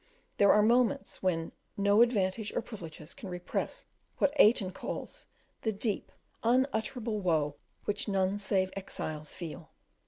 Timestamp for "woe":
7.19-7.57